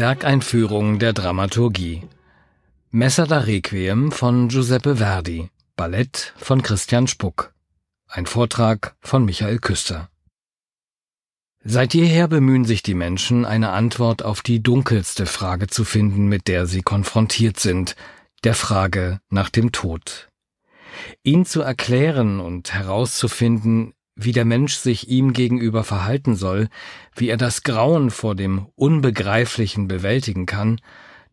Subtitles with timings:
[0.00, 2.08] Werkeinführung der Dramaturgie.
[2.90, 5.50] Messer da Requiem von Giuseppe Verdi.
[5.76, 7.52] Ballett von Christian Spuck.
[8.08, 10.08] Ein Vortrag von Michael Küster.
[11.62, 16.48] Seit jeher bemühen sich die Menschen, eine Antwort auf die dunkelste Frage zu finden, mit
[16.48, 17.94] der sie konfrontiert sind,
[18.42, 20.30] der Frage nach dem Tod.
[21.22, 23.92] Ihn zu erklären und herauszufinden,
[24.24, 26.68] wie der Mensch sich ihm gegenüber verhalten soll,
[27.14, 30.80] wie er das Grauen vor dem Unbegreiflichen bewältigen kann,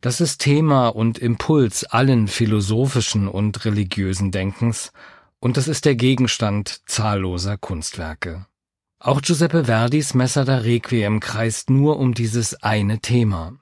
[0.02, 4.92] das ist Thema und Impuls allen philosophischen und religiösen Denkens,
[5.40, 8.46] und das ist der Gegenstand zahlloser Kunstwerke.
[9.00, 13.54] Auch Giuseppe Verdis Messer da Requiem kreist nur um dieses eine Thema.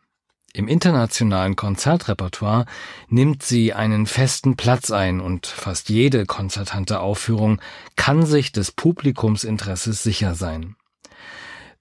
[0.55, 2.65] Im internationalen Konzertrepertoire
[3.09, 7.59] nimmt sie einen festen Platz ein und fast jede konzertante Aufführung
[7.97, 10.77] kann sich des Publikumsinteresses sicher sein.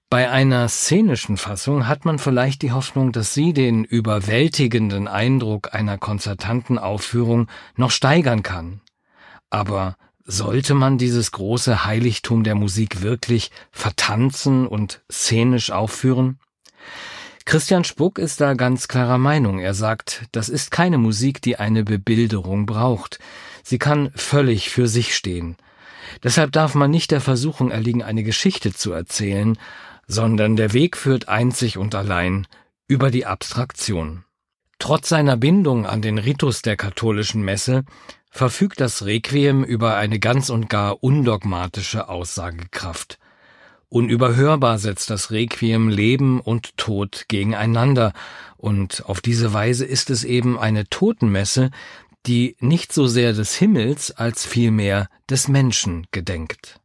[0.09, 5.97] Bei einer szenischen Fassung hat man vielleicht die Hoffnung, dass sie den überwältigenden Eindruck einer
[5.97, 8.81] konzertanten Aufführung noch steigern kann.
[9.49, 9.95] Aber
[10.25, 16.39] sollte man dieses große Heiligtum der Musik wirklich vertanzen und szenisch aufführen?
[17.45, 19.59] Christian Spuck ist da ganz klarer Meinung.
[19.59, 23.19] Er sagt, das ist keine Musik, die eine Bebilderung braucht.
[23.63, 25.55] Sie kann völlig für sich stehen.
[26.23, 29.57] Deshalb darf man nicht der Versuchung erliegen, eine Geschichte zu erzählen,
[30.07, 32.47] sondern der Weg führt einzig und allein
[32.87, 34.23] über die Abstraktion.
[34.79, 37.85] Trotz seiner Bindung an den Ritus der katholischen Messe
[38.29, 43.17] verfügt das Requiem über eine ganz und gar undogmatische Aussagekraft.
[43.95, 48.11] Unüberhörbar setzt das Requiem Leben und Tod gegeneinander,
[48.57, 51.71] und auf diese Weise ist es eben eine Totenmesse,
[52.25, 56.81] die nicht so sehr des Himmels als vielmehr des Menschen gedenkt.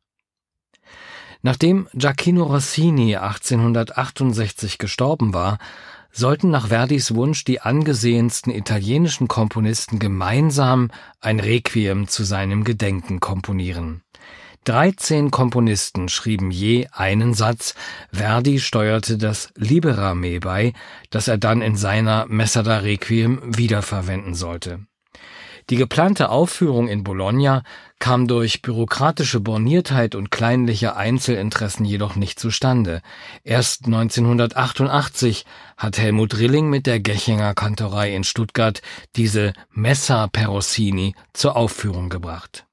[1.42, 5.58] Nachdem Giacchino Rossini 1868 gestorben war,
[6.12, 14.04] sollten nach Verdis Wunsch die angesehensten italienischen Komponisten gemeinsam ein Requiem zu seinem Gedenken komponieren.
[14.64, 17.74] Dreizehn Komponisten schrieben je einen Satz,
[18.12, 20.74] Verdi steuerte das Libera me bei,
[21.08, 24.80] das er dann in seiner Messa da Requiem wiederverwenden sollte.
[25.70, 27.62] Die geplante Aufführung in Bologna
[28.00, 33.02] kam durch bürokratische Borniertheit und kleinliche Einzelinteressen jedoch nicht zustande.
[33.44, 35.44] Erst 1988
[35.76, 38.82] hat Helmut Rilling mit der Gechinger Kantorei in Stuttgart
[39.16, 42.66] diese Messa per Rossini zur Aufführung gebracht.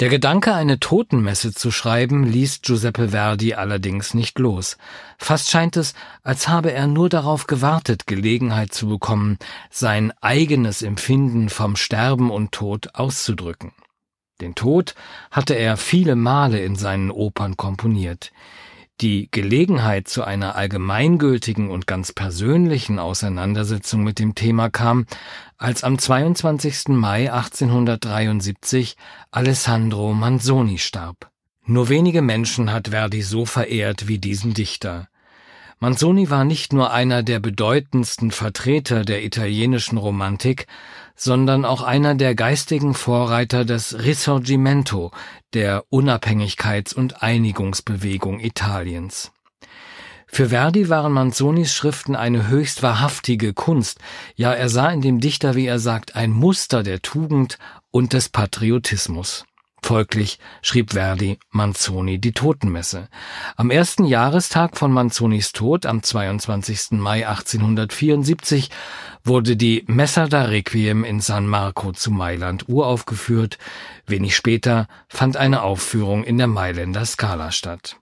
[0.00, 4.76] Der Gedanke, eine Totenmesse zu schreiben, ließ Giuseppe Verdi allerdings nicht los.
[5.18, 9.38] Fast scheint es, als habe er nur darauf gewartet, Gelegenheit zu bekommen,
[9.70, 13.72] sein eigenes Empfinden vom Sterben und Tod auszudrücken.
[14.40, 14.96] Den Tod
[15.30, 18.32] hatte er viele Male in seinen Opern komponiert.
[19.02, 25.06] Die Gelegenheit zu einer allgemeingültigen und ganz persönlichen Auseinandersetzung mit dem Thema kam,
[25.58, 26.90] als am 22.
[26.90, 28.94] Mai 1873
[29.32, 31.32] Alessandro Manzoni starb.
[31.66, 35.08] Nur wenige Menschen hat Verdi so verehrt wie diesen Dichter.
[35.82, 40.68] Manzoni war nicht nur einer der bedeutendsten Vertreter der italienischen Romantik,
[41.16, 45.10] sondern auch einer der geistigen Vorreiter des Risorgimento,
[45.54, 49.32] der Unabhängigkeits- und Einigungsbewegung Italiens.
[50.28, 53.98] Für Verdi waren Manzonis Schriften eine höchst wahrhaftige Kunst,
[54.36, 57.58] ja er sah in dem Dichter, wie er sagt, ein Muster der Tugend
[57.90, 59.44] und des Patriotismus.
[59.84, 63.08] Folglich schrieb Verdi Manzoni die Totenmesse.
[63.56, 66.92] Am ersten Jahrestag von Manzonis Tod, am 22.
[66.92, 68.70] Mai 1874,
[69.24, 73.58] wurde die Messa da Requiem in San Marco zu Mailand uraufgeführt.
[74.06, 77.96] Wenig später fand eine Aufführung in der Mailänder Scala statt.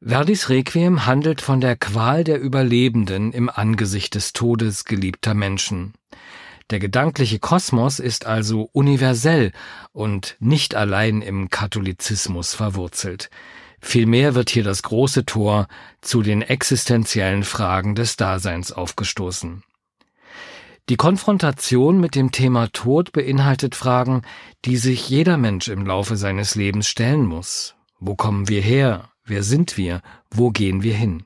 [0.00, 5.94] Verdis Requiem handelt von der Qual der Überlebenden im Angesicht des Todes geliebter Menschen.
[6.70, 9.52] Der gedankliche Kosmos ist also universell
[9.92, 13.30] und nicht allein im Katholizismus verwurzelt.
[13.80, 15.68] Vielmehr wird hier das große Tor
[16.02, 19.62] zu den existenziellen Fragen des Daseins aufgestoßen.
[20.88, 24.22] Die Konfrontation mit dem Thema Tod beinhaltet Fragen,
[24.64, 27.74] die sich jeder Mensch im Laufe seines Lebens stellen muss.
[28.00, 29.10] Wo kommen wir her?
[29.24, 30.00] Wer sind wir?
[30.30, 31.24] Wo gehen wir hin?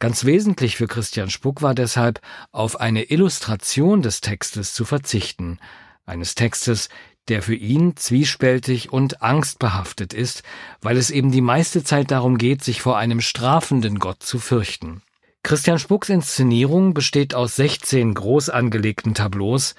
[0.00, 2.20] Ganz wesentlich für Christian Spuck war deshalb,
[2.52, 5.58] auf eine Illustration des Textes zu verzichten,
[6.06, 6.88] eines Textes,
[7.26, 10.44] der für ihn zwiespältig und angstbehaftet ist,
[10.80, 15.02] weil es eben die meiste Zeit darum geht, sich vor einem strafenden Gott zu fürchten.
[15.42, 19.74] Christian Spucks Inszenierung besteht aus 16 groß angelegten Tableaus,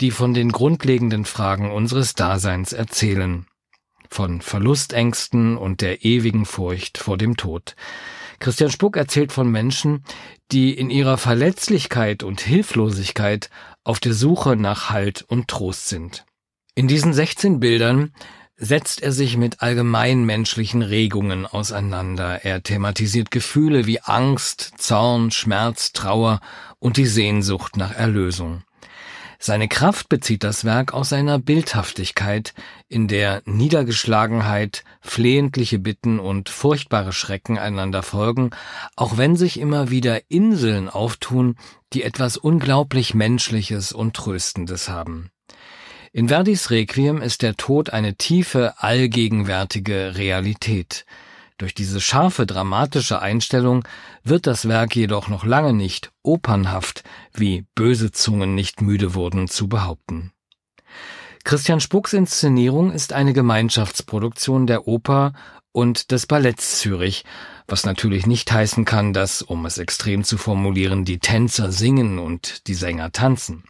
[0.00, 3.46] die von den grundlegenden Fragen unseres Daseins erzählen.
[4.10, 7.74] Von Verlustängsten und der ewigen Furcht vor dem Tod.
[8.38, 10.04] Christian Spuck erzählt von Menschen,
[10.52, 13.50] die in ihrer Verletzlichkeit und Hilflosigkeit
[13.84, 16.24] auf der Suche nach Halt und Trost sind.
[16.74, 18.12] In diesen 16 Bildern
[18.56, 22.44] setzt er sich mit allgemeinmenschlichen Regungen auseinander.
[22.44, 26.40] Er thematisiert Gefühle wie Angst, Zorn, Schmerz, Trauer
[26.78, 28.62] und die Sehnsucht nach Erlösung.
[29.46, 32.52] Seine Kraft bezieht das Werk aus seiner Bildhaftigkeit,
[32.88, 38.50] in der Niedergeschlagenheit, flehentliche Bitten und furchtbare Schrecken einander folgen,
[38.96, 41.54] auch wenn sich immer wieder Inseln auftun,
[41.92, 45.30] die etwas unglaublich Menschliches und Tröstendes haben.
[46.12, 51.06] In Verdis Requiem ist der Tod eine tiefe, allgegenwärtige Realität.
[51.58, 53.84] Durch diese scharfe, dramatische Einstellung
[54.22, 59.66] wird das Werk jedoch noch lange nicht opernhaft, wie böse Zungen nicht müde wurden zu
[59.66, 60.32] behaupten.
[61.44, 65.32] Christian Spucks Inszenierung ist eine Gemeinschaftsproduktion der Oper
[65.72, 67.24] und des Balletts Zürich,
[67.66, 72.66] was natürlich nicht heißen kann, dass, um es extrem zu formulieren, die Tänzer singen und
[72.66, 73.64] die Sänger tanzen.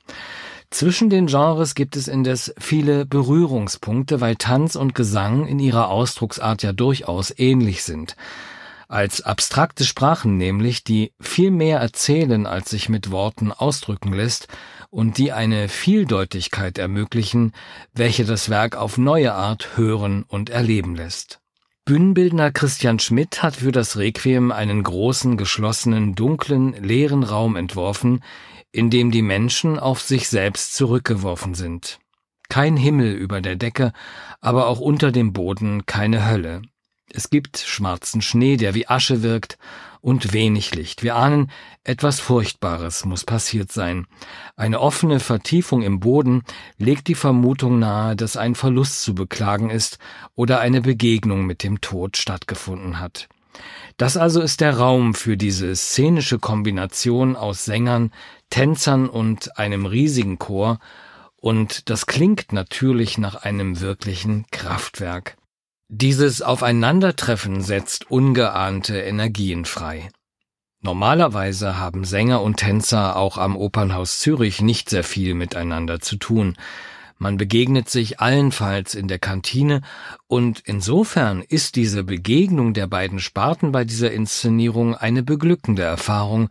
[0.71, 6.63] Zwischen den Genres gibt es indes viele Berührungspunkte, weil Tanz und Gesang in ihrer Ausdrucksart
[6.63, 8.17] ja durchaus ähnlich sind.
[8.89, 14.47] Als abstrakte Sprachen nämlich, die viel mehr erzählen, als sich mit Worten ausdrücken lässt
[14.91, 17.53] und die eine Vieldeutigkeit ermöglichen,
[17.95, 21.41] welche das Werk auf neue Art hören und erleben lässt.
[21.85, 28.23] Bühnenbildner Christian Schmidt hat für das Requiem einen großen, geschlossenen, dunklen, leeren Raum entworfen,
[28.73, 31.99] in dem die Menschen auf sich selbst zurückgeworfen sind.
[32.49, 33.93] Kein Himmel über der Decke,
[34.41, 36.63] aber auch unter dem Boden keine Hölle.
[37.11, 39.59] Es gibt schwarzen Schnee, der wie Asche wirkt,
[40.01, 41.03] und wenig Licht.
[41.03, 41.51] Wir ahnen,
[41.83, 44.07] etwas Furchtbares muss passiert sein.
[44.55, 46.43] Eine offene Vertiefung im Boden
[46.79, 49.99] legt die Vermutung nahe, dass ein Verlust zu beklagen ist
[50.37, 53.29] oder eine Begegnung mit dem Tod stattgefunden hat.
[53.97, 58.13] Das also ist der Raum für diese szenische Kombination aus Sängern,
[58.50, 60.78] Tänzern und einem riesigen Chor,
[61.37, 65.37] und das klingt natürlich nach einem wirklichen Kraftwerk.
[65.88, 70.08] Dieses Aufeinandertreffen setzt ungeahnte Energien frei.
[70.81, 76.56] Normalerweise haben Sänger und Tänzer auch am Opernhaus Zürich nicht sehr viel miteinander zu tun.
[77.19, 79.81] Man begegnet sich allenfalls in der Kantine
[80.27, 86.51] und insofern ist diese Begegnung der beiden Sparten bei dieser Inszenierung eine beglückende Erfahrung,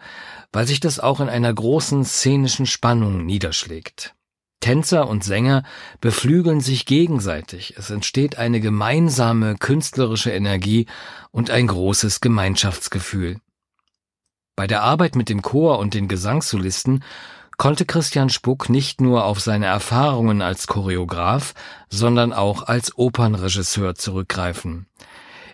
[0.52, 4.16] weil sich das auch in einer großen szenischen Spannung niederschlägt.
[4.60, 5.62] Tänzer und Sänger
[6.02, 10.88] beflügeln sich gegenseitig, es entsteht eine gemeinsame künstlerische Energie
[11.30, 13.40] und ein großes Gemeinschaftsgefühl.
[14.56, 17.04] Bei der Arbeit mit dem Chor und den Gesangssolisten
[17.58, 21.54] konnte Christian Spuck nicht nur auf seine Erfahrungen als Choreograf,
[21.90, 24.88] sondern auch als Opernregisseur zurückgreifen.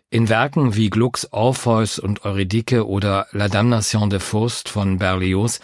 [0.09, 5.61] In Werken wie Glucks Orpheus und Eurydike oder La Damnation de Faust von Berlioz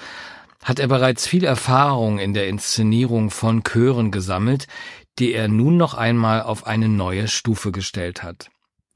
[0.64, 4.68] hat er bereits viel Erfahrung in der Inszenierung von Chören gesammelt,
[5.20, 8.50] die er nun noch einmal auf eine neue Stufe gestellt hat.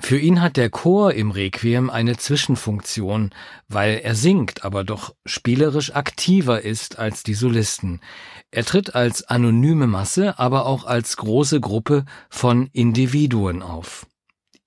[0.03, 3.29] Für ihn hat der Chor im Requiem eine Zwischenfunktion,
[3.67, 8.01] weil er singt, aber doch spielerisch aktiver ist als die Solisten.
[8.49, 14.07] Er tritt als anonyme Masse, aber auch als große Gruppe von Individuen auf.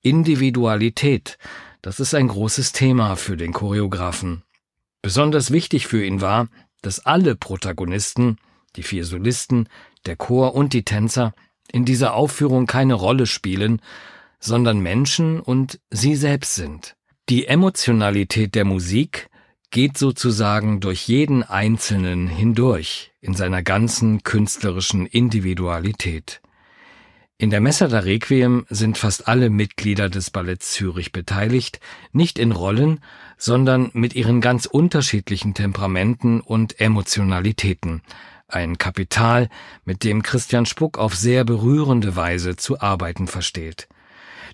[0.02, 1.36] Individualität,
[1.82, 4.44] das ist ein großes Thema für den Choreografen.
[5.02, 6.46] Besonders wichtig für ihn war,
[6.80, 8.38] dass alle Protagonisten,
[8.76, 9.68] die vier Solisten,
[10.06, 11.34] der Chor und die Tänzer,
[11.72, 13.82] in dieser Aufführung keine Rolle spielen,
[14.44, 16.96] sondern Menschen und sie selbst sind.
[17.30, 19.28] Die Emotionalität der Musik
[19.70, 26.42] geht sozusagen durch jeden Einzelnen hindurch in seiner ganzen künstlerischen Individualität.
[27.38, 31.80] In der Messa da Requiem sind fast alle Mitglieder des Balletts Zürich beteiligt,
[32.12, 33.00] nicht in Rollen,
[33.38, 38.02] sondern mit ihren ganz unterschiedlichen Temperamenten und Emotionalitäten.
[38.46, 39.48] Ein Kapital,
[39.84, 43.88] mit dem Christian Spuck auf sehr berührende Weise zu arbeiten versteht.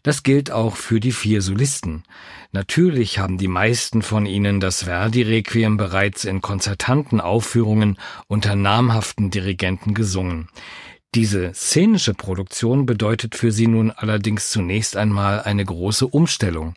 [0.03, 2.05] Das gilt auch für die vier Solisten.
[2.53, 9.93] Natürlich haben die meisten von ihnen das Verdi-Requiem bereits in konzertanten Aufführungen unter namhaften Dirigenten
[9.93, 10.49] gesungen.
[11.15, 16.75] Diese szenische Produktion bedeutet für sie nun allerdings zunächst einmal eine große Umstellung.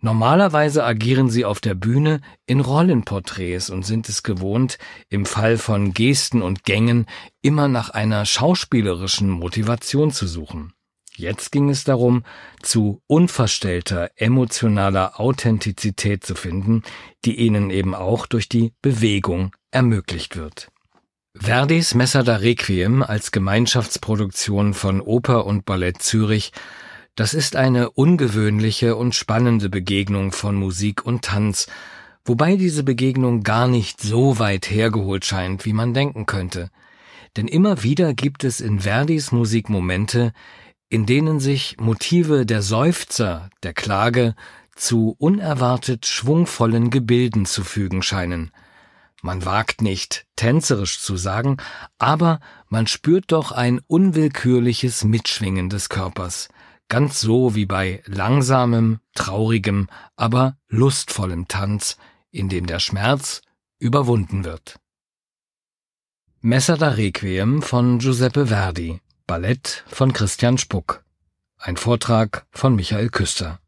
[0.00, 4.76] Normalerweise agieren sie auf der Bühne in Rollenporträts und sind es gewohnt,
[5.08, 7.06] im Fall von Gesten und Gängen
[7.40, 10.73] immer nach einer schauspielerischen Motivation zu suchen.
[11.16, 12.24] Jetzt ging es darum,
[12.60, 16.82] zu unverstellter emotionaler Authentizität zu finden,
[17.24, 20.70] die ihnen eben auch durch die Bewegung ermöglicht wird.
[21.36, 26.52] Verdis Messa da Requiem als Gemeinschaftsproduktion von Oper und Ballett Zürich
[27.16, 31.68] Das ist eine ungewöhnliche und spannende Begegnung von Musik und Tanz,
[32.24, 36.70] wobei diese Begegnung gar nicht so weit hergeholt scheint, wie man denken könnte.
[37.36, 40.32] Denn immer wieder gibt es in Verdis Musik Momente,
[40.94, 44.36] in denen sich Motive der Seufzer, der Klage
[44.76, 48.52] zu unerwartet schwungvollen Gebilden zu fügen scheinen.
[49.20, 51.56] Man wagt nicht, tänzerisch zu sagen,
[51.98, 56.48] aber man spürt doch ein unwillkürliches Mitschwingen des Körpers,
[56.88, 61.96] ganz so wie bei langsamem, traurigem, aber lustvollem Tanz,
[62.30, 63.42] in dem der Schmerz
[63.80, 64.78] überwunden wird.
[66.40, 71.02] Messer da Requiem von Giuseppe Verdi, Ballett von Christian Spuck.
[71.56, 73.58] Ein Vortrag von Michael Küster.